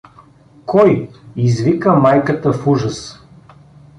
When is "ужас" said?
2.67-3.19